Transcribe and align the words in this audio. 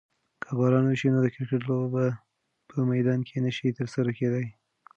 که 0.41 0.49
باران 0.57 0.83
وشي 0.87 1.07
نو 1.13 1.19
د 1.23 1.27
کرکټ 1.35 1.61
لوبه 1.69 2.05
په 2.69 2.77
میدان 2.91 3.19
کې 3.27 3.37
نشي 3.45 3.69
ترسره 3.79 4.11
کیدی. 4.17 4.45